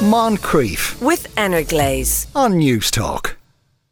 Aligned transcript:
Moncrieff 0.00 0.98
with 1.02 1.26
Energlaze 1.36 2.26
on 2.34 2.54
Newstalk. 2.54 3.36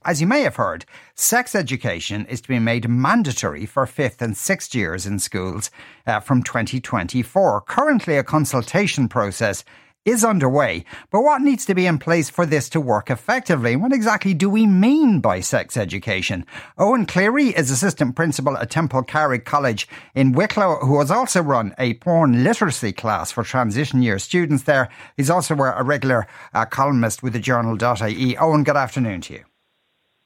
As 0.07 0.23
you 0.23 0.27
may 0.27 0.41
have 0.41 0.57
heard, 0.57 0.87
sex 1.15 1.55
education 1.55 2.25
is 2.31 2.41
to 2.41 2.49
be 2.49 2.59
made 2.59 2.89
mandatory 2.89 3.67
for 3.67 3.85
fifth 3.85 4.23
and 4.23 4.35
sixth 4.35 4.75
years 4.75 5.05
in 5.05 5.19
schools 5.19 5.71
uh, 6.07 6.21
from 6.21 6.43
2024. 6.43 7.61
Currently, 7.61 8.17
a 8.17 8.25
consultation 8.25 9.07
process 9.07 9.65
is 10.05 10.25
underway. 10.25 10.85
But 11.11 11.21
what 11.21 11.43
needs 11.43 11.65
to 11.67 11.75
be 11.75 11.87
in 11.87 11.99
place 11.99 12.31
for 12.31 12.47
this 12.47 12.69
to 12.71 12.81
work 12.81 13.11
effectively? 13.11 13.77
What 13.77 13.93
exactly 13.93 14.35
do 14.35 14.49
we 14.49 14.67
mean 14.67 15.21
by 15.21 15.41
sex 15.41 15.77
education? 15.77 16.47
Eoghan 16.79 17.07
Cleary 17.07 17.49
is 17.49 17.71
assistant 17.71 18.17
principal 18.17 18.57
at 18.57 18.71
Templecarrig 18.71 19.45
College 19.45 19.89
in 20.15 20.33
Wicklow, 20.33 20.77
who 20.77 20.99
has 20.99 21.11
also 21.11 21.43
run 21.43 21.75
a 21.79 21.95
porn 21.95 22.43
literacy 22.43 22.93
class 22.93 23.31
for 23.31 23.45
transition 23.45 24.03
year 24.03 24.19
students 24.19 24.65
there. 24.65 24.89
He's 25.17 25.31
also 25.31 25.55
a 25.55 25.83
regular 25.83 26.27
uh, 26.55 26.65
columnist 26.65 27.23
with 27.23 27.33
the 27.33 27.41
journal.ie. 27.41 28.35
Eoghan, 28.35 28.65
good 28.65 28.77
afternoon 28.77 29.21
to 29.23 29.35
you. 29.35 29.45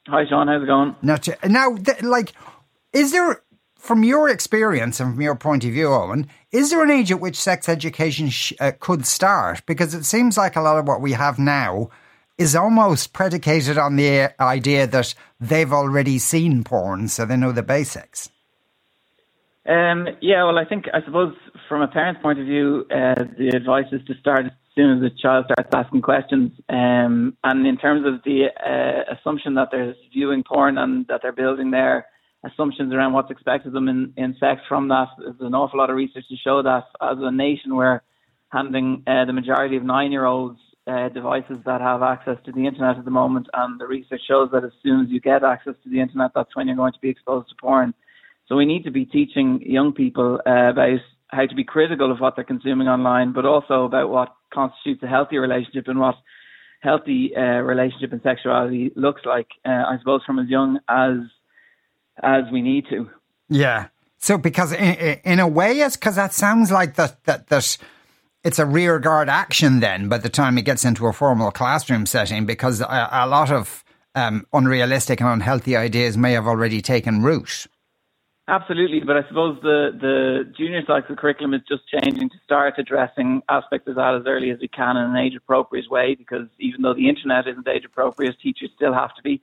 Hi, 0.09 0.25
Sean. 0.29 0.49
How's 0.49 0.63
it 0.63 0.67
going? 0.67 0.97
Now, 1.03 1.17
now, 1.49 1.77
like, 2.03 2.33
is 2.93 3.13
there 3.13 3.43
from 3.83 4.05
your 4.05 4.29
experience 4.29 5.01
and 5.01 5.13
from 5.13 5.21
your 5.21 5.35
point 5.35 5.65
of 5.65 5.73
view, 5.73 5.89
Eoghan, 5.89 6.29
is 6.53 6.71
there 6.71 6.85
an 6.85 6.91
age 6.91 7.11
at 7.11 7.19
which 7.19 7.35
sex 7.35 7.69
education 7.69 8.29
sh- 8.29 8.53
uh, 8.61 8.71
could 8.79 9.05
start? 9.05 9.67
Because 9.67 9.93
it 9.93 10.05
seems 10.05 10.39
like 10.39 10.55
a 10.55 10.61
lot 10.61 10.79
of 10.79 10.87
what 10.87 11.01
we 11.01 11.13
have 11.13 11.37
now 11.37 11.91
is 12.39 12.55
almost 12.55 13.13
predicated 13.13 13.79
on 13.79 13.97
the 13.97 14.33
idea 14.41 14.87
that 14.87 15.15
they've 15.41 15.73
already 15.73 16.21
seen 16.21 16.63
porn, 16.63 17.09
so 17.09 17.27
they 17.27 17.37
know 17.37 17.51
the 17.51 17.63
basics. 17.65 18.31
Um, 19.67 20.07
yeah, 20.21 20.45
well, 20.45 20.59
I 20.59 20.65
think, 20.65 20.85
I 20.95 21.05
suppose, 21.05 21.35
from 21.69 21.83
a 21.83 21.89
parent's 21.89 22.23
point 22.23 22.39
of 22.39 22.47
view, 22.47 22.87
uh, 22.89 23.25
the 23.37 23.49
advice 23.53 23.87
is 23.91 24.01
to 24.07 24.15
start 24.21 24.47
as 24.47 24.53
soon 24.77 24.97
as 24.97 25.03
the 25.03 25.11
child 25.21 25.47
starts 25.47 25.71
asking 25.75 26.03
questions. 26.03 26.53
Um, 26.69 27.37
and 27.43 27.67
in 27.67 27.77
terms 27.79 28.07
of 28.07 28.23
the 28.25 28.47
uh, 28.65 29.13
assumption 29.13 29.55
that 29.55 29.71
they're 29.73 29.97
viewing 30.13 30.45
porn 30.45 30.79
and 30.79 31.05
that 31.09 31.21
they're 31.21 31.33
building 31.33 31.73
their 31.73 32.07
assumptions 32.45 32.93
around 32.93 33.13
what's 33.13 33.31
expected 33.31 33.69
of 33.69 33.73
them 33.73 33.89
in, 33.89 34.13
in 34.17 34.37
sex 34.41 34.61
from 34.69 34.89
that. 34.89 35.09
There's 35.19 35.37
an 35.41 35.55
awful 35.55 35.79
lot 35.79 35.91
of 35.91 35.97
research 35.97 36.25
to 36.29 36.37
show 36.37 36.63
that 36.63 36.85
as 37.01 37.19
a 37.21 37.31
nation 37.31 37.77
we're 37.77 38.01
handing 38.51 39.03
uh, 39.07 39.25
the 39.25 39.33
majority 39.33 39.77
of 39.77 39.85
nine-year-olds 39.85 40.59
uh, 40.87 41.09
devices 41.11 41.59
that 41.65 41.81
have 41.81 42.03
access 42.03 42.37
to 42.45 42.53
the 42.53 42.67
internet 42.67 42.99
at 42.99 43.05
the 43.05 43.11
moment, 43.11 43.47
and 43.55 43.81
the 43.81 43.87
research 43.87 44.21
shows 44.27 44.51
that 44.53 44.65
as 44.65 44.73
soon 44.83 45.05
as 45.05 45.11
you 45.11 45.21
get 45.21 45.45
access 45.45 45.75
to 45.85 45.91
the 45.91 46.01
internet, 46.01 46.33
that's 46.35 46.55
when 46.57 46.67
you're 46.67 46.77
going 46.77 46.93
to 46.93 46.99
be 47.01 47.09
exposed 47.09 47.49
to 47.49 47.55
porn. 47.61 47.95
So 48.49 48.57
we 48.57 48.67
need 48.67 48.85
to 48.85 48.91
be 48.91 49.05
teaching 49.05 49.63
young 49.65 49.93
people 49.93 50.41
uh, 50.47 50.71
about 50.71 50.99
how 51.29 51.47
to 51.47 51.55
be 51.55 51.65
critical 51.65 52.13
of 52.13 52.19
what 52.19 52.35
they're 52.37 52.45
consuming 52.45 52.89
online, 52.89 53.33
but 53.33 53.47
also 53.47 53.85
about 53.85 54.11
what 54.11 54.35
constitutes 54.53 55.03
a 55.03 55.07
healthy 55.07 55.39
relationship 55.39 55.89
and 55.89 55.99
what 55.99 56.17
healthy 56.81 57.31
uh, 57.35 57.63
relationship 57.63 58.13
and 58.13 58.21
sexuality 58.23 58.91
looks 58.97 59.23
like. 59.25 59.47
Uh, 59.65 59.71
I 59.71 59.97
suppose 60.01 60.23
from 60.27 60.41
as 60.41 60.49
young 60.49 60.81
as 60.89 61.15
as 62.23 62.45
we 62.53 62.63
need 62.63 62.87
to. 62.91 63.09
Yeah. 63.49 63.89
So 64.19 64.39
because 64.39 64.73
in, 64.73 65.19
in 65.25 65.41
a 65.41 65.49
way, 65.49 65.75
yes, 65.75 65.97
because 65.97 66.17
that 66.17 66.33
sounds 66.33 66.71
like 66.71 66.95
that 66.95 67.23
that 67.25 67.49
that 67.49 67.79
it's 68.45 68.59
a 68.59 68.67
rear 68.67 68.99
guard 68.99 69.29
action 69.29 69.81
then 69.81 70.09
by 70.09 70.19
the 70.19 70.29
time 70.29 70.59
it 70.59 70.63
gets 70.63 70.85
into 70.85 71.07
a 71.07 71.13
formal 71.13 71.51
classroom 71.51 72.07
setting 72.07 72.45
because 72.45 72.81
a, 72.81 73.09
a 73.13 73.27
lot 73.27 73.51
of 73.51 73.85
um, 74.15 74.47
unrealistic 74.53 75.21
and 75.21 75.29
unhealthy 75.29 75.77
ideas 75.77 76.17
may 76.17 76.33
have 76.33 76.47
already 76.47 76.83
taken 76.83 77.23
root. 77.23 77.67
Absolutely, 78.49 79.01
but 79.01 79.17
I 79.17 79.27
suppose 79.29 79.59
the, 79.63 79.91
the 79.99 80.53
junior 80.57 80.83
cycle 80.85 81.15
curriculum 81.15 81.55
is 81.55 81.63
just 81.69 81.83
changing 81.89 82.29
to 82.29 82.37
start 82.45 82.75
addressing 82.77 83.41
aspects 83.49 83.89
of 83.89 83.95
that 83.95 84.17
as 84.17 84.25
early 84.27 84.51
as 84.51 84.59
we 84.61 84.69
can 84.69 84.97
in 84.97 85.05
an 85.05 85.17
age 85.17 85.37
appropriate 85.37 85.89
way 85.89 86.17
because 86.17 86.49
even 86.59 86.83
though 86.83 86.93
the 86.93 87.09
internet 87.09 87.47
isn't 87.47 87.67
age 87.69 87.85
appropriate, 87.85 88.39
teachers 88.41 88.71
still 88.75 88.93
have 88.93 89.15
to 89.15 89.23
be. 89.23 89.41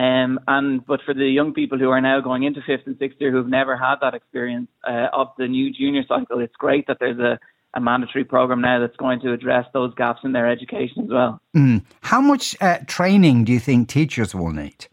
Um, 0.00 0.40
and 0.48 0.86
but 0.86 1.00
for 1.04 1.12
the 1.12 1.26
young 1.26 1.52
people 1.52 1.78
who 1.78 1.90
are 1.90 2.00
now 2.00 2.20
going 2.22 2.44
into 2.44 2.62
fifth 2.66 2.86
and 2.86 2.96
sixth 2.98 3.20
year 3.20 3.30
who've 3.30 3.46
never 3.46 3.76
had 3.76 3.96
that 4.00 4.14
experience 4.14 4.68
uh, 4.88 5.08
of 5.12 5.28
the 5.36 5.46
new 5.46 5.70
junior 5.70 6.04
cycle, 6.08 6.40
it's 6.40 6.56
great 6.56 6.86
that 6.86 6.96
there's 7.00 7.18
a, 7.18 7.38
a 7.74 7.80
mandatory 7.82 8.24
program 8.24 8.62
now 8.62 8.80
that's 8.80 8.96
going 8.96 9.20
to 9.20 9.32
address 9.34 9.66
those 9.74 9.92
gaps 9.96 10.20
in 10.24 10.32
their 10.32 10.50
education 10.50 11.04
as 11.04 11.10
well. 11.10 11.42
Mm. 11.54 11.84
How 12.00 12.22
much 12.22 12.56
uh, 12.62 12.78
training 12.86 13.44
do 13.44 13.52
you 13.52 13.60
think 13.60 13.88
teachers 13.90 14.34
will 14.34 14.52
need? 14.52 14.86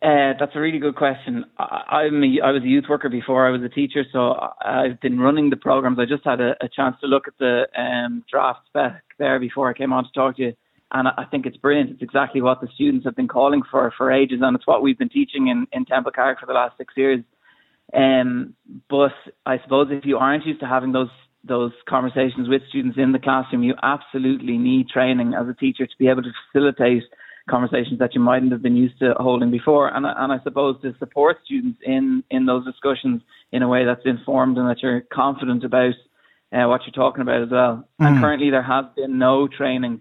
Uh, 0.00 0.32
that's 0.38 0.54
a 0.54 0.60
really 0.60 0.78
good 0.78 0.94
question. 0.94 1.44
I, 1.58 2.04
I'm 2.04 2.22
a, 2.22 2.40
I 2.44 2.52
was 2.52 2.62
a 2.62 2.68
youth 2.68 2.84
worker 2.88 3.08
before 3.08 3.48
I 3.48 3.50
was 3.50 3.62
a 3.64 3.68
teacher, 3.68 4.04
so 4.12 4.48
I've 4.64 5.00
been 5.00 5.18
running 5.18 5.50
the 5.50 5.56
programs. 5.56 5.98
I 5.98 6.04
just 6.04 6.24
had 6.24 6.40
a, 6.40 6.54
a 6.60 6.68
chance 6.68 6.94
to 7.00 7.08
look 7.08 7.26
at 7.26 7.34
the 7.40 7.66
um, 7.76 8.24
draft 8.30 8.60
spec 8.68 9.02
there 9.18 9.40
before 9.40 9.68
I 9.68 9.72
came 9.72 9.92
on 9.92 10.04
to 10.04 10.10
talk 10.12 10.36
to 10.36 10.42
you 10.42 10.52
and 10.92 11.08
I 11.08 11.24
think 11.30 11.46
it's 11.46 11.56
brilliant. 11.56 11.90
It's 11.90 12.02
exactly 12.02 12.40
what 12.40 12.60
the 12.60 12.68
students 12.74 13.04
have 13.04 13.16
been 13.16 13.28
calling 13.28 13.62
for 13.70 13.92
for 13.96 14.10
ages, 14.10 14.40
and 14.42 14.56
it's 14.56 14.66
what 14.66 14.82
we've 14.82 14.98
been 14.98 15.08
teaching 15.08 15.48
in, 15.48 15.66
in 15.72 15.84
Templecarrig 15.84 16.38
for 16.38 16.46
the 16.46 16.52
last 16.52 16.76
six 16.78 16.94
years. 16.96 17.20
Um, 17.94 18.54
but 18.88 19.12
I 19.46 19.58
suppose 19.62 19.88
if 19.90 20.04
you 20.04 20.18
aren't 20.18 20.46
used 20.46 20.60
to 20.60 20.66
having 20.66 20.92
those 20.92 21.10
those 21.42 21.72
conversations 21.88 22.48
with 22.48 22.62
students 22.68 22.98
in 22.98 23.12
the 23.12 23.18
classroom, 23.18 23.62
you 23.62 23.74
absolutely 23.82 24.58
need 24.58 24.88
training 24.88 25.34
as 25.34 25.48
a 25.48 25.54
teacher 25.54 25.86
to 25.86 25.98
be 25.98 26.08
able 26.08 26.22
to 26.22 26.32
facilitate 26.52 27.04
conversations 27.48 27.98
that 27.98 28.14
you 28.14 28.20
mightn't 28.20 28.52
have 28.52 28.62
been 28.62 28.76
used 28.76 28.98
to 28.98 29.14
holding 29.18 29.50
before, 29.50 29.88
and 29.88 30.06
and 30.06 30.32
I 30.32 30.38
suppose 30.42 30.80
to 30.82 30.94
support 30.98 31.38
students 31.44 31.80
in 31.84 32.24
in 32.30 32.46
those 32.46 32.64
discussions 32.64 33.22
in 33.52 33.62
a 33.62 33.68
way 33.68 33.84
that's 33.84 34.04
informed 34.04 34.58
and 34.58 34.68
that 34.68 34.82
you're 34.82 35.02
confident 35.12 35.64
about 35.64 35.94
uh, 36.52 36.66
what 36.66 36.82
you're 36.84 36.92
talking 36.92 37.22
about 37.22 37.42
as 37.42 37.50
well. 37.50 37.88
Mm. 38.00 38.06
And 38.06 38.20
currently, 38.20 38.50
there 38.50 38.62
has 38.62 38.86
been 38.96 39.18
no 39.18 39.48
training 39.48 40.00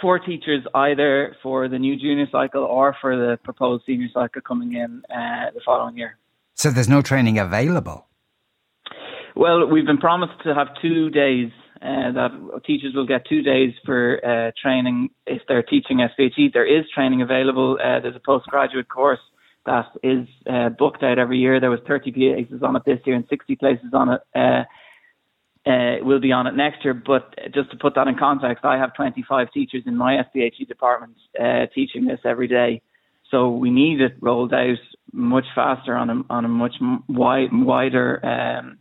for 0.00 0.18
teachers 0.18 0.64
either 0.74 1.36
for 1.42 1.68
the 1.68 1.78
new 1.78 1.96
junior 1.96 2.26
cycle 2.30 2.62
or 2.62 2.96
for 3.00 3.16
the 3.16 3.38
proposed 3.42 3.84
senior 3.86 4.08
cycle 4.12 4.40
coming 4.42 4.74
in 4.74 5.02
uh, 5.10 5.50
the 5.54 5.60
following 5.64 5.96
year. 5.96 6.18
So 6.54 6.70
there's 6.70 6.88
no 6.88 7.02
training 7.02 7.38
available? 7.38 8.06
Well, 9.36 9.66
we've 9.66 9.86
been 9.86 9.98
promised 9.98 10.42
to 10.44 10.54
have 10.54 10.68
two 10.80 11.10
days. 11.10 11.50
Uh, 11.82 12.12
that 12.12 12.30
teachers 12.64 12.94
will 12.94 13.06
get 13.06 13.26
two 13.28 13.42
days 13.42 13.74
for 13.84 14.18
uh, 14.24 14.52
training 14.62 15.10
if 15.26 15.42
they're 15.48 15.62
teaching 15.62 15.98
SPHE. 15.98 16.50
There 16.54 16.66
is 16.66 16.86
training 16.94 17.20
available. 17.20 17.76
Uh, 17.78 18.00
there's 18.00 18.16
a 18.16 18.20
postgraduate 18.24 18.88
course 18.88 19.18
that 19.66 19.86
is 20.02 20.26
uh, 20.50 20.70
booked 20.70 21.02
out 21.02 21.18
every 21.18 21.38
year. 21.38 21.60
There 21.60 21.70
was 21.70 21.80
30 21.86 22.12
places 22.12 22.62
on 22.62 22.76
it 22.76 22.84
this 22.86 23.00
year 23.04 23.16
and 23.16 23.26
60 23.28 23.56
places 23.56 23.92
on 23.92 24.10
it 24.10 24.20
uh, 25.66 25.96
will 26.02 26.20
be 26.20 26.32
on 26.32 26.46
it 26.46 26.54
next 26.54 26.84
year. 26.84 26.94
But 26.94 27.34
just 27.54 27.70
to 27.70 27.76
put 27.76 27.94
that 27.94 28.06
in 28.06 28.16
context, 28.16 28.64
I 28.64 28.78
have 28.78 28.94
25 28.94 29.50
teachers 29.52 29.82
in 29.86 29.96
my 29.96 30.22
SPHE 30.30 30.66
department 30.66 31.16
uh, 31.40 31.66
teaching 31.74 32.06
this 32.06 32.20
every 32.24 32.48
day. 32.48 32.82
So 33.30 33.50
we 33.50 33.70
need 33.70 34.00
it 34.00 34.16
rolled 34.20 34.52
out 34.52 34.78
much 35.12 35.46
faster 35.54 35.96
on 35.96 36.10
a 36.10 36.22
on 36.30 36.44
a 36.44 36.48
much 36.48 36.74
wide, 37.08 37.48
wider 37.52 38.24
um, 38.24 38.78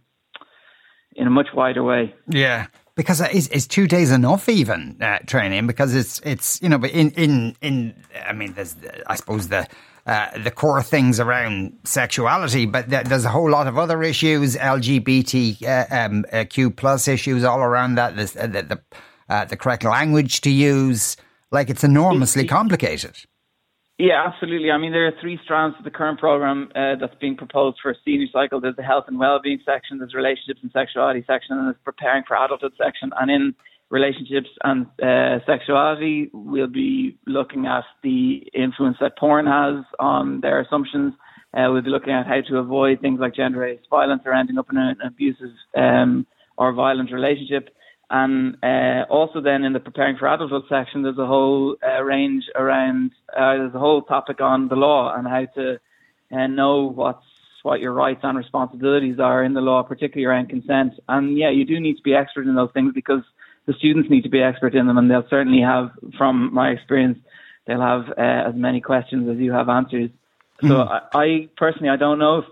in 1.16 1.28
a 1.28 1.30
much 1.30 1.48
wider 1.56 1.84
way. 1.84 2.14
Yeah, 2.28 2.68
because 2.96 3.22
is 3.34 3.48
is 3.48 3.68
two 3.68 3.88
days 3.88 4.12
enough 4.12 4.50
even 4.50 4.98
uh, 5.02 5.20
training? 5.26 5.66
Because 5.66 5.96
it's 5.96 6.20
it's 6.20 6.62
you 6.62 6.70
know, 6.70 6.78
but 6.78 6.92
in 6.92 7.12
in 7.12 7.56
in 7.62 7.96
I 8.28 8.34
mean, 8.34 8.54
there's 8.54 8.76
I 9.08 9.16
suppose 9.16 9.48
the 9.48 9.68
uh, 10.06 10.38
the 10.38 10.52
core 10.52 10.84
things 10.84 11.20
around 11.20 11.74
sexuality, 11.86 12.66
but 12.66 12.90
th- 12.90 13.06
there's 13.06 13.26
a 13.26 13.30
whole 13.30 13.50
lot 13.50 13.68
of 13.68 13.78
other 13.78 14.04
issues, 14.04 14.56
LGBTQ 14.56 15.64
uh, 15.64 15.96
um, 15.96 16.26
uh, 16.32 16.70
plus 16.76 17.08
issues 17.08 17.44
all 17.44 17.60
around 17.60 17.96
that. 17.96 18.14
Uh, 18.14 18.48
the 18.48 18.64
the, 18.64 18.82
uh, 19.30 19.46
the 19.46 19.56
correct 19.56 19.86
language 19.86 20.42
to 20.42 20.52
use, 20.52 21.16
like 21.52 21.70
it's 21.70 21.84
enormously 21.84 22.46
complicated. 22.46 23.18
Yeah, 23.98 24.26
absolutely. 24.26 24.72
I 24.72 24.78
mean, 24.78 24.92
there 24.92 25.08
are 25.08 25.14
three 25.22 25.40
strands 25.44 25.78
to 25.78 25.84
the 25.84 25.92
current 25.92 26.20
program 26.20 26.70
uh, 26.76 26.96
that's 27.00 27.16
being 27.22 27.38
proposed 27.38 27.78
for 27.82 27.92
a 27.92 27.96
senior 28.04 28.28
cycle. 28.34 28.60
There's 28.60 28.76
the 28.76 28.84
health 28.84 29.06
and 29.08 29.20
well-being 29.20 29.60
section, 29.64 30.00
there's 30.00 30.16
relationships 30.16 30.60
and 30.64 30.72
sexuality 30.72 31.24
section, 31.28 31.58
and 31.58 31.68
there's 31.68 31.78
preparing 31.86 32.24
for 32.28 32.36
adulthood 32.36 32.74
section. 32.78 33.12
And 33.20 33.30
in 33.30 33.56
relationships 33.94 34.50
and 34.64 34.88
uh, 35.02 35.38
sexuality. 35.46 36.32
We'll 36.34 36.66
be 36.68 37.16
looking 37.28 37.68
at 37.68 37.84
the 38.02 38.50
influence 38.52 38.98
that 39.00 39.20
porn 39.20 39.46
has 39.46 39.86
on 40.00 40.42
their 40.42 40.60
assumptions. 40.62 41.14
Uh, 41.54 41.68
we'll 41.70 41.84
be 41.84 41.92
looking 41.92 42.12
at 42.12 42.26
how 42.26 42.42
to 42.42 42.58
avoid 42.58 43.00
things 43.00 43.20
like 43.20 43.36
gender-based 43.36 43.88
violence 43.92 44.24
or 44.26 44.34
ending 44.34 44.58
up 44.58 44.66
in 44.72 44.78
an 44.78 44.98
abusive 45.06 45.54
um, 45.78 46.26
or 46.58 46.74
violent 46.74 47.12
relationship. 47.12 47.70
And 48.10 48.58
uh, 48.64 49.06
also, 49.12 49.40
then 49.42 49.64
in 49.64 49.74
the 49.74 49.80
preparing 49.80 50.18
for 50.18 50.28
adulthood 50.28 50.64
section, 50.68 51.04
there's 51.04 51.20
a 51.20 51.28
whole 51.28 51.78
uh, 51.88 52.02
range 52.02 52.46
around. 52.56 53.12
Uh, 53.32 53.54
there's 53.58 53.76
a 53.76 53.80
whole 53.80 54.02
topic 54.02 54.42
on 54.42 54.70
the 54.70 54.76
law 54.76 55.16
and 55.16 55.28
how 55.28 55.46
to 55.54 55.80
uh, 56.36 56.48
know 56.48 56.90
what's 56.90 57.26
what 57.62 57.80
your 57.80 57.94
rights 57.94 58.20
and 58.24 58.38
responsibilities 58.38 59.20
are 59.20 59.44
in 59.44 59.54
the 59.54 59.62
law, 59.62 59.84
particularly 59.84 60.26
around 60.26 60.50
consent. 60.50 60.94
And 61.08 61.38
yeah, 61.38 61.50
you 61.50 61.64
do 61.64 61.80
need 61.80 61.96
to 61.96 62.04
be 62.04 62.14
expert 62.14 62.46
in 62.46 62.56
those 62.56 62.72
things 62.74 62.92
because 62.94 63.22
the 63.66 63.74
students 63.74 64.10
need 64.10 64.24
to 64.24 64.30
be 64.30 64.42
expert 64.42 64.76
in 64.76 64.88
them, 64.88 64.98
and 64.98 65.10
they'll 65.10 65.28
certainly 65.30 65.62
have, 65.62 65.92
from 66.18 66.54
my 66.54 66.70
experience, 66.70 67.20
they'll 67.66 67.82
have 67.82 68.10
uh, 68.10 68.50
as 68.50 68.56
many 68.56 68.82
questions 68.82 69.30
as 69.30 69.38
you 69.38 69.52
have 69.52 69.70
answers. 69.70 70.10
So 70.62 70.68
mm. 70.68 71.02
I, 71.14 71.18
I, 71.18 71.50
personally, 71.58 71.90
I 71.90 71.98
don't 71.98 72.20
know 72.20 72.40
if 72.40 72.46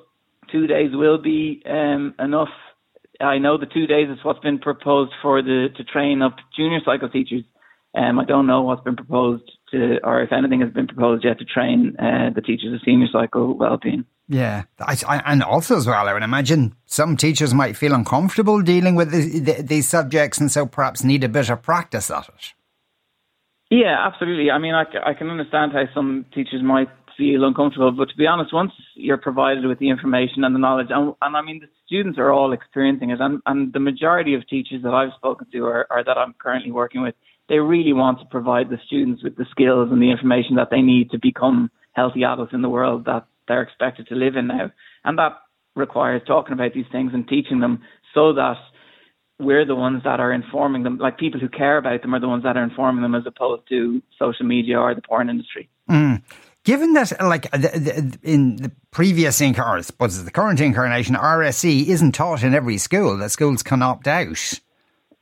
two 0.52 0.68
days 0.68 0.92
will 0.94 1.18
be 1.18 1.62
um, 1.66 2.16
enough 2.20 2.50
I 3.22 3.38
know 3.38 3.58
the 3.58 3.66
two 3.66 3.88
days 3.88 4.10
is 4.10 4.24
what's 4.24 4.40
been 4.40 4.60
proposed 4.60 5.14
for 5.22 5.42
the 5.42 5.68
to 5.76 5.84
train 5.84 6.22
up 6.22 6.38
junior 6.56 6.80
cycle 6.84 7.10
teachers. 7.10 7.44
Um, 7.94 8.20
I 8.20 8.26
don't 8.26 8.48
know 8.48 8.62
what's 8.62 8.84
been 8.84 8.96
proposed 8.96 9.52
to, 9.72 10.00
or 10.04 10.22
if 10.22 10.32
anything 10.32 10.62
has 10.62 10.72
been 10.72 10.88
proposed 10.88 11.26
yet 11.26 11.40
to 11.40 11.46
train 11.46 11.96
uh, 12.00 12.30
the 12.34 12.42
teachers 12.42 12.74
of 12.74 12.80
senior 12.86 13.08
cycle 13.12 13.58
well-being. 13.58 14.06
Yeah, 14.32 14.64
I, 14.80 14.96
I, 15.10 15.18
and 15.26 15.44
also 15.44 15.76
as 15.76 15.86
well, 15.86 16.08
I 16.08 16.14
would 16.14 16.24
imagine 16.24 16.74
some 16.86 17.18
teachers 17.18 17.54
might 17.54 17.76
feel 17.76 17.94
uncomfortable 17.94 18.62
dealing 18.62 18.96
with 18.96 19.12
the, 19.12 19.40
the, 19.40 19.62
these 19.62 19.90
subjects, 19.90 20.40
and 20.40 20.50
so 20.50 20.66
perhaps 20.66 21.04
need 21.04 21.26
a 21.26 21.28
bit 21.28 21.50
of 21.50 21.62
practice 21.62 22.10
at 22.10 22.30
it. 22.30 22.54
Yeah, 23.70 23.98
absolutely. 24.00 24.50
I 24.50 24.58
mean, 24.58 24.74
I, 24.74 24.86
I 25.06 25.16
can 25.16 25.30
understand 25.30 25.74
how 25.74 25.84
some 25.94 26.26
teachers 26.34 26.64
might 26.64 26.88
feel 27.18 27.44
uncomfortable, 27.44 27.92
but 27.92 28.08
to 28.08 28.16
be 28.16 28.26
honest, 28.26 28.54
once 28.54 28.72
you're 28.96 29.18
provided 29.18 29.66
with 29.66 29.80
the 29.80 29.90
information 29.90 30.46
and 30.46 30.56
the 30.56 30.60
knowledge, 30.60 30.88
and, 30.92 31.14
and 31.22 31.36
I 31.36 31.42
mean, 31.42 31.60
the 31.60 31.68
students 31.86 32.18
are 32.18 32.32
all 32.32 32.54
experiencing 32.54 33.10
it, 33.10 33.20
and, 33.20 33.42
and 33.46 33.74
the 33.74 33.82
majority 33.82 34.34
of 34.34 34.48
teachers 34.48 34.82
that 34.84 34.94
I've 34.94 35.12
spoken 35.18 35.48
to 35.52 35.60
or, 35.60 35.88
or 35.92 36.06
that 36.06 36.18
I'm 36.18 36.36
currently 36.42 36.72
working 36.72 37.02
with, 37.02 37.16
they 37.50 37.60
really 37.60 37.92
want 37.92 38.20
to 38.20 38.26
provide 38.28 38.70
the 38.70 38.80
students 38.86 39.26
with 39.26 39.36
the 39.36 39.46
skills 39.52 39.90
and 39.92 40.02
the 40.02 40.10
information 40.10 40.56
that 40.56 40.70
they 40.72 40.82
need 40.82 41.12
to 41.12 41.20
become 41.22 41.70
healthy 41.92 42.24
adults 42.24 42.54
in 42.54 42.62
the 42.62 42.70
world 42.70 43.04
that 43.04 43.26
they're 43.52 43.62
expected 43.62 44.08
to 44.08 44.16
live 44.16 44.38
in 44.38 44.48
now. 44.48 44.72
And 45.04 45.18
that 45.18 45.34
requires 45.76 46.22
talking 46.26 46.54
about 46.54 46.74
these 46.74 46.86
things 46.92 47.12
and 47.14 47.28
teaching 47.28 47.60
them 47.60 47.82
so 48.14 48.34
that 48.34 48.58
we're 49.40 49.66
the 49.66 49.76
ones 49.76 50.04
that 50.04 50.20
are 50.20 50.32
informing 50.32 50.84
them, 50.84 50.98
like 50.98 51.18
people 51.18 51.40
who 51.40 51.50
care 51.50 51.78
about 51.78 52.02
them 52.02 52.14
are 52.14 52.20
the 52.20 52.28
ones 52.28 52.44
that 52.44 52.56
are 52.56 52.64
informing 52.64 53.02
them 53.02 53.16
as 53.16 53.24
opposed 53.26 53.68
to 53.70 54.02
social 54.18 54.46
media 54.46 54.80
or 54.80 54.96
the 54.96 55.02
porn 55.02 55.30
industry. 55.30 55.70
Mm. 55.90 56.24
Given 56.64 56.94
that, 56.94 57.12
like 57.20 57.50
the, 57.52 57.58
the, 57.58 58.20
in 58.22 58.58
the 58.58 58.72
previous 58.92 59.42
incarnation, 59.42 59.80
I 59.80 59.82
suppose 59.82 60.24
the 60.24 60.32
current 60.32 60.62
incarnation, 60.62 61.16
RSE 61.16 61.88
isn't 61.88 62.12
taught 62.12 62.44
in 62.44 62.54
every 62.54 62.78
school, 62.78 63.18
that 63.18 63.32
schools 63.32 63.64
can 63.64 63.82
opt 63.82 64.08
out. 64.08 64.60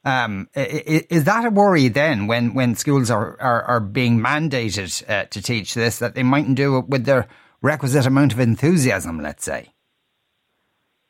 Um, 0.03 0.49
is 0.53 1.25
that 1.25 1.45
a 1.45 1.49
worry 1.49 1.87
then 1.87 2.27
when, 2.27 2.53
when 2.53 2.75
schools 2.75 3.09
are, 3.09 3.39
are, 3.39 3.63
are 3.63 3.79
being 3.79 4.19
mandated 4.19 5.09
uh, 5.09 5.25
to 5.25 5.41
teach 5.41 5.73
this 5.73 5.99
that 5.99 6.15
they 6.15 6.23
mightn't 6.23 6.55
do 6.55 6.77
it 6.77 6.87
with 6.87 7.05
their 7.05 7.27
requisite 7.61 8.05
amount 8.05 8.33
of 8.33 8.39
enthusiasm, 8.39 9.19
let's 9.21 9.43
say? 9.43 9.73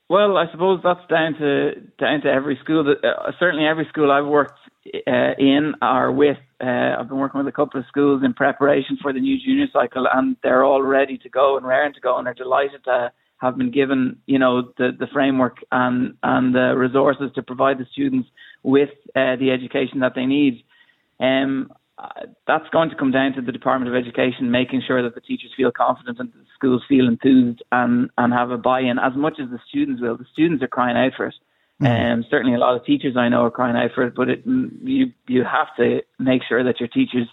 Well, 0.10 0.38
I 0.38 0.52
suppose 0.52 0.80
that's 0.84 1.06
down 1.08 1.36
to 1.36 1.76
down 2.00 2.22
to 2.22 2.30
every 2.30 2.58
school. 2.64 2.84
Uh, 2.90 3.32
certainly, 3.40 3.68
every 3.68 3.86
school 3.90 4.12
I've 4.12 4.26
worked 4.26 4.58
uh, 5.06 5.34
in 5.38 5.76
or 5.84 6.12
with, 6.12 6.38
uh, 6.60 6.96
I've 7.00 7.08
been 7.08 7.20
working 7.20 7.38
with 7.38 7.48
a 7.48 7.56
couple 7.56 7.80
of 7.80 7.86
schools 7.88 8.24
in 8.26 8.34
preparation 8.34 8.98
for 9.00 9.14
the 9.14 9.20
new 9.20 9.38
junior 9.38 9.68
cycle, 9.72 10.08
and 10.12 10.36
they're 10.42 10.64
all 10.64 10.82
ready 10.82 11.20
to 11.20 11.30
go 11.30 11.58
and 11.58 11.66
raring 11.66 11.94
to 11.94 12.00
go, 12.00 12.18
and 12.18 12.26
they're 12.26 12.34
delighted 12.34 12.84
to 12.86 13.12
have 13.38 13.56
been 13.56 13.70
given, 13.72 14.18
you 14.26 14.40
know, 14.40 14.74
the, 14.80 14.90
the 14.98 15.08
framework 15.14 15.58
and 15.72 16.16
and 16.24 16.56
the 16.56 16.76
resources 16.76 17.32
to 17.36 17.44
provide 17.44 17.78
the 17.78 17.86
students 17.92 18.30
with 18.64 18.90
uh, 19.16 19.36
the 19.36 19.52
education 19.52 20.00
that 20.00 20.14
they 20.16 20.26
need. 20.26 20.64
Um, 21.20 21.72
that's 22.48 22.70
going 22.72 22.90
to 22.90 22.96
come 22.96 23.12
down 23.12 23.34
to 23.34 23.42
the 23.42 23.52
Department 23.52 23.94
of 23.94 24.02
Education 24.02 24.52
making 24.52 24.82
sure 24.86 25.04
that 25.04 25.16
the 25.16 25.22
teachers 25.22 25.52
feel 25.56 25.72
confident 25.72 26.20
and 26.20 26.30
the 26.30 26.46
schools 26.56 26.84
feel 26.88 27.08
enthused 27.08 27.62
and, 27.72 28.10
and 28.18 28.34
have 28.34 28.52
a 28.52 28.58
buy-in 28.58 29.00
as 29.00 29.14
much 29.16 29.40
as 29.42 29.50
the 29.50 29.60
students 29.68 30.02
will. 30.02 30.18
The 30.18 30.26
students 30.32 30.64
are 30.64 30.68
crying 30.68 30.98
out 30.98 31.14
for 31.16 31.28
it. 31.28 31.36
And 31.80 31.88
mm-hmm. 31.88 32.20
um, 32.20 32.26
certainly 32.30 32.56
a 32.56 32.60
lot 32.60 32.76
of 32.76 32.86
teachers 32.86 33.16
I 33.16 33.30
know 33.30 33.46
are 33.46 33.52
crying 33.52 33.78
out 33.78 33.92
for 33.96 34.04
it, 34.04 34.16
but 34.16 34.30
it, 34.30 34.44
you, 34.46 35.14
you 35.28 35.44
have 35.44 35.68
to 35.78 36.02
make 36.20 36.42
sure 36.48 36.64
that 36.64 36.80
your 36.80 36.90
teachers 36.90 37.28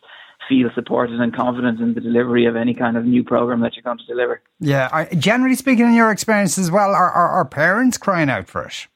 feel 0.49 0.69
supported 0.75 1.21
and 1.21 1.35
confident 1.35 1.81
in 1.81 1.95
the 1.95 2.01
delivery 2.01 2.47
of 2.47 2.55
any 2.55 2.75
kind 2.75 2.97
of 2.97 3.05
new 3.05 3.25
program 3.25 3.61
that 3.61 3.75
you're 3.75 3.83
going 3.83 3.99
to 3.99 4.07
deliver. 4.07 4.41
Yeah, 4.61 5.13
generally 5.15 5.57
speaking, 5.57 5.87
in 5.87 5.95
your 5.95 6.13
experience 6.13 6.59
as 6.59 6.71
well, 6.71 6.91
are, 6.91 7.11
are, 7.11 7.29
are 7.31 7.45
parents 7.45 7.99
crying 7.99 8.31
out 8.31 8.47
for 8.47 8.65
it? 8.65 8.87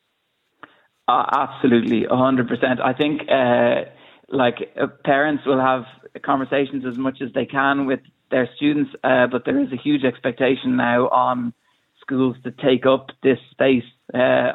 Uh, 1.09 1.25
absolutely, 1.33 2.03
100%. 2.03 2.81
I 2.81 2.93
think 2.93 3.23
uh, 3.23 3.91
like 4.31 4.57
uh, 4.81 4.87
parents 5.05 5.45
will 5.47 5.61
have 5.61 5.85
conversations 6.23 6.85
as 6.87 6.97
much 6.97 7.21
as 7.21 7.33
they 7.35 7.47
can 7.47 7.87
with 7.87 8.01
their 8.31 8.49
students, 8.57 8.91
uh, 9.03 9.27
but 9.27 9.45
there 9.45 9.61
is 9.61 9.73
a 9.73 9.77
huge 9.77 10.05
expectation 10.05 10.77
now 10.77 11.09
on 11.09 11.53
schools 12.01 12.37
to 12.45 12.51
take 12.51 12.87
up 12.87 13.11
this 13.23 13.39
space. 13.51 13.85
Uh, 14.13 14.53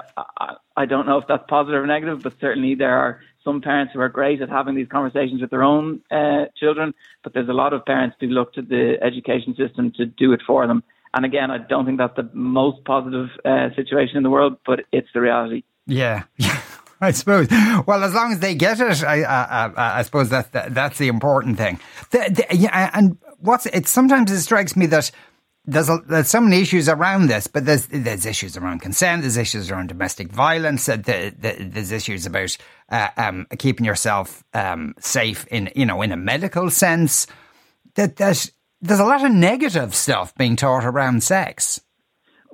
I, 0.75 0.86
don't 0.86 1.06
know 1.06 1.18
if 1.18 1.27
that's 1.27 1.44
positive 1.48 1.81
or 1.81 1.88
negative, 1.88 2.22
but 2.22 2.33
certainly 2.39 2.75
there 2.75 2.98
are 2.98 3.22
some 3.44 3.62
parents 3.62 3.94
who 3.94 4.01
are 4.01 4.10
great 4.10 4.42
at 4.42 4.50
having 4.50 4.75
these 4.75 4.88
conversations 4.88 5.42
with 5.42 5.51
their 5.51 5.63
own 5.63 6.01
uh, 6.12 6.45
children, 6.57 6.94
but 7.24 7.33
there's 7.33 7.50
a 7.50 7.54
lot 7.54 7.74
of 7.74 7.86
parents 7.86 8.18
who 8.19 8.27
look 8.27 8.54
to 8.54 8.62
the 8.62 8.98
education 9.01 9.56
system 9.56 9.92
to 9.98 10.06
do 10.06 10.33
it 10.33 10.42
for 10.45 10.68
them. 10.68 10.83
And 11.13 11.24
again, 11.24 11.50
I 11.50 11.60
don't 11.60 11.86
think 11.86 11.98
that's 11.98 12.16
the 12.18 12.30
most 12.33 12.83
positive 12.83 13.30
uh, 13.45 13.69
situation 13.75 14.18
in 14.18 14.24
the 14.24 14.30
world, 14.30 14.57
but 14.66 14.81
it's 14.92 15.07
the 15.13 15.22
reality. 15.22 15.63
Yeah. 15.88 16.24
I 17.01 17.12
suppose. 17.12 17.47
Well, 17.86 18.03
as 18.03 18.13
long 18.13 18.31
as 18.31 18.39
they 18.39 18.56
get 18.56 18.80
it, 18.80 19.03
I, 19.03 19.24
I, 19.24 20.00
I 20.00 20.01
suppose 20.03 20.30
that, 20.30 20.51
that, 20.53 20.74
that's 20.74 20.97
the 20.97 21.09
important 21.09 21.57
thing. 21.57 21.80
The, 22.12 22.45
the, 22.50 22.56
yeah, 22.56 22.89
and 22.94 23.18
what's 23.39 23.65
it? 23.65 23.88
Sometimes 23.88 24.31
it 24.31 24.42
strikes 24.42 24.75
me 24.75 24.86
that 24.88 25.12
there's 25.65 25.89
a, 25.89 25.97
there's 26.07 26.27
so 26.27 26.42
many 26.42 26.62
issues 26.62 26.88
around 26.88 27.27
this, 27.27 27.47
but 27.47 27.65
there's 27.65 27.88
there's 27.88 28.25
issues 28.25 28.56
around 28.56 28.80
consent, 28.80 29.24
there's 29.24 29.38
issues 29.38 29.71
around 29.71 29.88
domestic 29.88 30.27
violence, 30.27 30.86
the, 30.86 31.33
the, 31.38 31.56
there's 31.59 31.92
issues 31.92 32.25
about 32.25 32.56
uh, 32.89 33.09
um, 33.18 33.48
keeping 33.57 33.86
yourself 33.86 34.44
um, 34.53 34.94
safe 35.00 35.45
in 35.48 35.71
you 35.75 35.86
know 35.86 36.01
in 36.01 36.12
a 36.12 36.18
medical 36.18 36.69
sense. 36.69 37.27
That 37.95 38.18
there's 38.18 38.51
there's 38.81 39.00
a 39.00 39.06
lot 39.06 39.25
of 39.25 39.31
negative 39.31 39.95
stuff 39.95 40.36
being 40.36 40.56
taught 40.56 40.86
around 40.86 41.24
sex. 41.24 41.81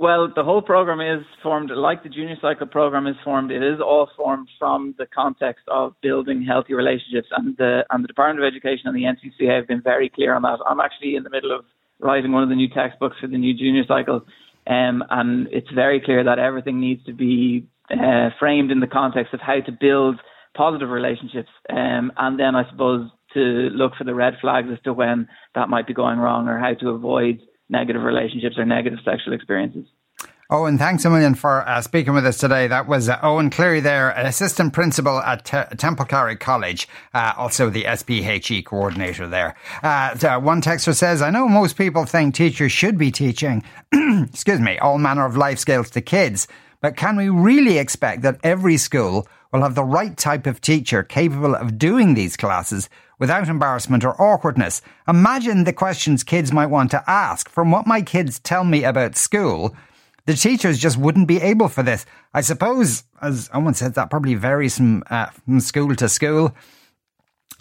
Well, 0.02 0.34
the 0.36 0.44
whole 0.44 0.64
program 0.64 1.00
is 1.00 1.24
formed, 1.44 1.70
like 1.70 2.02
the 2.02 2.10
junior 2.10 2.36
cycle 2.42 2.66
program 2.66 3.06
is 3.06 3.16
formed. 3.24 3.52
It 3.52 3.62
is 3.62 3.80
all 3.80 4.10
formed 4.18 4.50
from 4.58 4.96
the 4.98 5.06
context 5.06 5.64
of 5.68 5.94
building 6.02 6.44
healthy 6.44 6.74
relationships, 6.74 7.28
and 7.38 7.56
the 7.58 7.86
and 7.92 8.04
the 8.04 8.08
Department 8.08 8.44
of 8.44 8.52
Education 8.52 8.88
and 8.88 8.96
the 8.96 9.04
NCCA 9.04 9.56
have 9.56 9.68
been 9.68 9.84
very 9.84 10.10
clear 10.10 10.34
on 10.34 10.42
that. 10.42 10.58
I'm 10.68 10.80
actually 10.80 11.18
in 11.18 11.22
the 11.22 11.30
middle 11.30 11.56
of 11.56 11.66
writing 12.00 12.32
one 12.32 12.42
of 12.42 12.50
the 12.50 12.56
new 12.56 12.68
textbooks 12.68 13.18
for 13.22 13.28
the 13.28 13.38
new 13.38 13.54
junior 13.54 13.84
cycle, 13.88 14.26
um, 14.66 15.04
and 15.12 15.48
it's 15.52 15.70
very 15.70 16.02
clear 16.02 16.24
that 16.24 16.40
everything 16.40 16.82
needs 16.82 17.06
to 17.06 17.14
be 17.14 17.68
uh, 17.92 18.30
framed 18.40 18.72
in 18.72 18.80
the 18.80 18.88
context 18.88 19.36
of 19.36 19.40
how 19.40 19.60
to 19.60 19.72
build 19.72 20.20
positive 20.58 20.90
relationships, 20.90 21.50
um, 21.70 22.12
and 22.18 22.40
then 22.40 22.56
I 22.56 22.68
suppose 22.72 23.08
to 23.36 23.40
look 23.40 23.92
for 24.00 24.04
the 24.06 24.16
red 24.16 24.34
flags 24.42 24.70
as 24.74 24.82
to 24.86 24.94
when 24.94 25.28
that 25.54 25.70
might 25.70 25.86
be 25.86 25.94
going 25.94 26.18
wrong 26.18 26.48
or 26.48 26.58
how 26.58 26.74
to 26.74 26.90
avoid 26.90 27.40
negative 27.72 28.04
relationships 28.04 28.58
or 28.58 28.66
negative 28.66 29.00
sexual 29.04 29.34
experiences. 29.34 29.86
Eoghan, 30.52 30.78
thanks 30.78 31.06
a 31.06 31.10
million 31.10 31.34
for 31.34 31.66
uh, 31.66 31.82
speaking 31.82 32.14
with 32.14 32.26
us 32.26 32.38
today. 32.38 32.68
That 32.68 32.86
was 32.86 33.08
uh, 33.08 33.18
Eoghan 33.20 33.50
Cleary 33.50 33.80
there, 33.80 34.10
assistant 34.12 34.74
principal 34.74 35.20
at 35.22 35.46
T- 35.46 35.56
Templecarrig 35.78 36.42
College, 36.42 36.90
uh, 37.14 37.32
also 37.38 37.70
the 37.70 37.86
SPHE 37.86 38.64
coordinator 38.64 39.30
there. 39.30 39.56
Uh, 39.82 40.42
one 40.42 40.62
texter 40.62 40.94
says, 40.94 41.22
I 41.22 41.30
know 41.30 41.48
most 41.48 41.78
people 41.78 42.04
think 42.04 42.36
teachers 42.36 42.74
should 42.74 42.98
be 42.98 43.12
teaching, 43.12 43.64
excuse 43.94 44.60
me, 44.60 44.78
all 44.80 44.98
manner 44.98 45.26
of 45.26 45.38
life 45.38 45.58
skills 45.58 45.90
to 45.92 46.02
kids, 46.02 46.50
but 46.82 46.98
can 46.98 47.16
we 47.16 47.30
really 47.30 47.78
expect 47.78 48.22
that 48.24 48.38
every 48.44 48.76
school 48.76 49.30
will 49.52 49.62
have 49.62 49.76
the 49.76 49.84
right 49.84 50.16
type 50.18 50.48
of 50.48 50.62
teacher 50.62 51.04
capable 51.04 51.56
of 51.56 51.78
doing 51.78 52.14
these 52.14 52.38
classes 52.38 52.90
without 53.20 53.48
embarrassment 53.48 54.04
or 54.04 54.20
awkwardness? 54.22 54.82
Imagine 55.08 55.64
the 55.64 55.74
questions 55.74 56.24
kids 56.24 56.52
might 56.52 56.68
want 56.68 56.92
to 56.92 57.04
ask. 57.10 57.50
From 57.50 57.72
what 57.72 57.88
my 57.88 58.02
kids 58.02 58.40
tell 58.40 58.64
me 58.64 58.84
about 58.84 59.16
school, 59.16 59.76
the 60.26 60.34
teachers 60.34 60.80
just 60.80 60.98
wouldn't 60.98 61.28
be 61.28 61.42
able 61.42 61.68
for 61.68 61.84
this. 61.84 62.06
I 62.34 62.42
suppose, 62.42 63.04
as 63.22 63.50
Eoghan 63.50 63.76
said, 63.76 63.96
that 63.96 64.10
probably 64.10 64.36
varies 64.36 64.78
from, 64.78 65.04
uh, 65.10 65.28
from 65.28 65.60
school 65.60 65.96
to 65.96 66.08
school. 66.08 66.56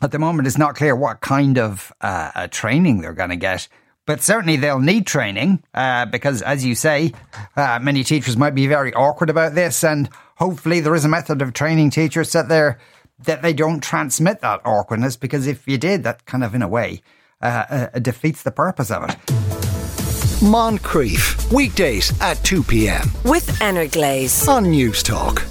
At 0.03 0.13
the 0.13 0.19
moment, 0.19 0.47
it's 0.47 0.59
not 0.59 0.77
clear 0.77 0.97
what 0.97 1.21
kind 1.21 1.59
of 1.59 1.93
uh 2.01 2.47
training 2.49 3.01
they're 3.01 3.13
going 3.13 3.31
to 3.31 3.37
get. 3.37 3.69
But 4.11 4.25
certainly 4.25 4.57
they'll 4.57 4.81
need 4.81 5.07
training 5.07 5.63
uh, 5.73 6.05
because, 6.05 6.43
as 6.43 6.65
you 6.65 6.75
say, 6.75 7.13
uh, 7.55 7.79
many 7.81 8.03
teachers 8.03 8.37
might 8.37 8.57
be 8.57 8.67
very 8.67 8.93
awkward 8.93 9.31
about 9.31 9.55
this, 9.55 9.85
and 9.85 10.09
hopefully 10.35 10.81
there 10.81 10.97
is 10.97 11.05
a 11.05 11.09
method 11.09 11.41
of 11.41 11.53
training 11.53 11.91
teachers 11.91 12.33
that 12.33 12.49
they 12.49 12.73
that 13.27 13.43
they 13.43 13.53
don't 13.53 13.81
transmit 13.81 14.41
that 14.41 14.63
awkwardness. 14.65 15.17
Because 15.17 15.47
if 15.47 15.69
you 15.69 15.79
did, 15.79 16.03
that 16.03 16.27
kind 16.27 16.43
of 16.43 16.57
in 16.57 16.63
a 16.63 16.67
way 16.67 17.03
uh, 17.41 17.87
defeats 18.01 18.43
the 18.43 18.51
purpose 18.51 18.91
of 18.91 19.05
it. 19.05 19.11
Moncrieff, 20.43 21.53
weekdays 21.53 22.13
at 22.21 22.43
2 22.43 22.65
p.m. 22.65 23.09
With 23.25 23.63
Anna 23.63 23.87
Glaze 23.87 24.49
on 24.49 24.65
Newstalk. 24.65 25.50